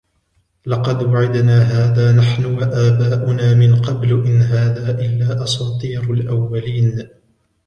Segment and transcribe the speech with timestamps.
[0.65, 7.09] لَقَدْ وُعِدْنَا هَذَا نَحْنُ وَآبَاؤُنَا مِنْ قَبْلُ إِنْ هَذَا إِلَّا أَسَاطِيرُ الْأَوَّلِينَ